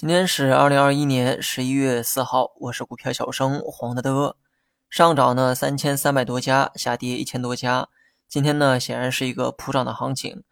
[0.00, 4.34] 今天是二零二一年十一月四号，我是股票小生黄德德。
[4.88, 7.86] 上涨呢三千三百多家，下跌一千多家。
[8.26, 10.42] 今天呢显然是一个普涨的行情。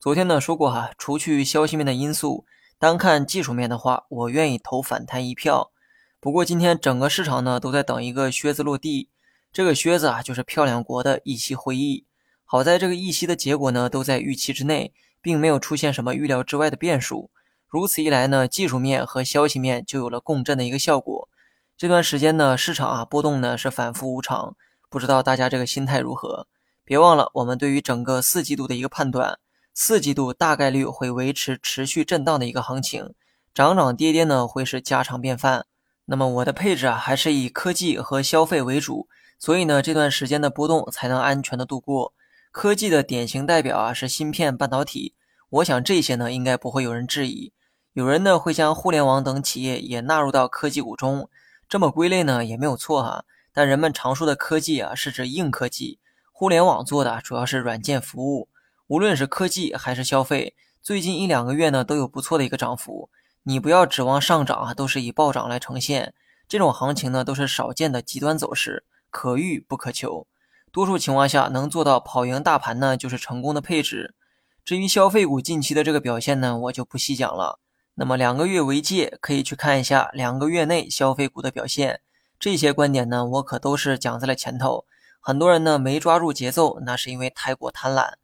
[0.00, 2.46] 昨天呢说过哈，除去消息面的因素，
[2.78, 5.70] 单看技术面的话，我愿意投反弹一票。
[6.18, 9.10] 不过今天整个市场呢都在等一个靴子落地，
[9.52, 12.06] 这个靴子啊就是漂亮国的议息会议。
[12.46, 17.30] 好在这个议息的结果呢都在预期之内，并没有出现什么预料之外的变数。
[17.74, 21.28] 如此一来呢，技术面和消息面就有了共振的一个效果。
[21.76, 24.54] 这段时间呢，市场啊波动呢是反复无常，
[24.88, 26.46] 不知道大家这个心态如何？
[26.84, 29.40] 别忘了，我们对于整个四季度的一个判断，
[29.74, 33.12] 四季度大概率会维持持续震荡的一个行情，
[33.52, 35.66] 涨涨跌跌呢会是家常便饭。
[36.04, 42.12] 那么我的配置啊还是以科技和消费为主，所以呢这段时间的波动才能安全的度过。
[42.52, 45.16] 科技的典型代表啊是芯片半导体，
[45.50, 47.52] 我想这些呢应该不会有人质疑。
[47.94, 51.30] 有人呢会将互联网等企业也纳入到科技股中，
[51.68, 53.24] 这么归类呢也没有错哈。
[53.52, 56.00] 但人们常说的科技啊是指硬科技，
[56.32, 58.48] 互联网做的主要是软件服务。
[58.88, 63.10] 无论是科技还是消费，最近一两个月呢都有不错的一个涨幅。
[63.44, 66.14] 你不要指望上涨啊，都是以暴涨来呈现。
[66.48, 70.26] 这种行情呢都是少见的极端走势，可遇不可求。
[70.72, 74.16] 多数情况下能做到跑赢大盘呢，就是成功的配置。
[74.64, 77.60] 至于消费股近期的这个表现呢，我就不细讲了。
[77.96, 82.00] 那么两个月为界，可以去看一下两个月内消费股的表现。
[82.40, 84.84] 这些观点呢，我可都是讲在了前头。
[85.20, 88.14] 很多人呢没抓住节奏，那是因为太过贪婪。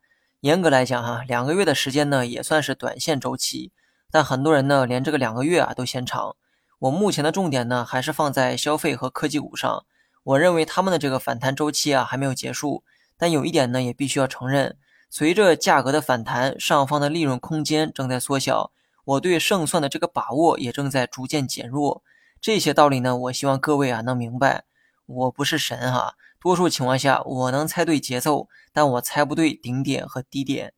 [0.41, 3.71] 严格来讲哈，两个月的时间呢也算是短线周期，
[4.11, 6.35] 但很多人呢连这个两个月啊都嫌长。
[6.81, 9.85] 我目前的重点呢还是放在消费和科技股上。
[10.25, 12.83] 我认为他们的这个反弹周期啊还没有结束。
[13.17, 14.77] 但有一点呢也必须要承认，
[15.09, 18.73] 随着价格的反弹，上方的利润空间正在缩小。
[19.05, 22.03] 我对胜算的这个把握也正在逐渐减弱，
[22.41, 24.65] 这些道理呢，我希望各位啊能明白。
[25.07, 30.73] 我不是神哈，多数情况下我能猜对节奏，但我猜不对顶点和低点。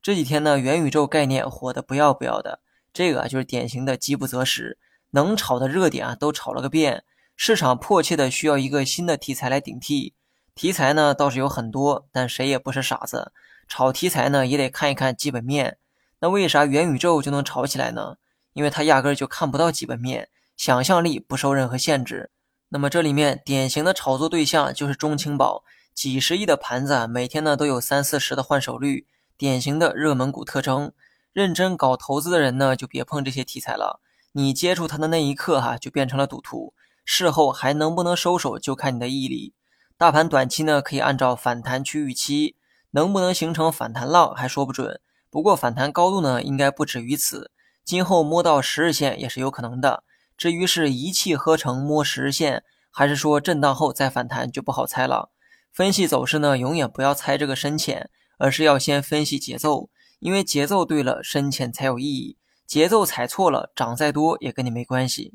[0.00, 2.60] 这几天呢，元宇宙概念火的不要不要的，
[2.92, 4.78] 这个啊就是典型的饥不择食，
[5.10, 7.04] 能炒的热点啊都炒了个遍，
[7.36, 10.14] 市场迫切的需要一个新的题材来顶替。
[10.54, 13.32] 题材呢倒是有很多，但谁也不是傻子，
[13.68, 15.78] 炒题材呢也得看一看基本面。
[16.24, 18.16] 那为啥元宇宙就能炒起来呢？
[18.54, 22.30] 因为它压根儿就看不到基本面，想象力不受任何限制。
[22.70, 30.94] 那么这里面典型的炒作对象就是中青宝，几十亿的盘子，每天呢都有三四十的换手率，典型的热门股特征。
[31.34, 34.00] 认真搞投资的人呢，就别碰这些题材了。
[34.32, 36.72] 你接触它的那一刻，哈，就变成了赌徒。
[37.04, 39.52] 事后还能不能收手，就看你的毅力。
[39.98, 42.56] 大盘短期呢，可以按照反弹区预期，
[42.92, 45.02] 能不能形成反弹浪，还说不准。
[45.34, 47.50] 不过反弹高度呢，应该不止于此。
[47.84, 50.04] 今后摸到十日线也是有可能的。
[50.36, 55.32] 至于是一气呵成摸十日线，还是说震荡后再反弹，就不好猜了。
[55.72, 59.90] 分析走势呢，永远不要猜这个深浅，而是要先分析节奏，
[60.20, 62.38] 因为节奏对了，深浅才有意义。
[62.64, 65.34] 节奏踩错了，涨再多也跟你没关系。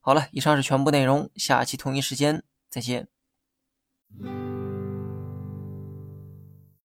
[0.00, 3.06] 好了，以上是全部内容，下期同一时间再见。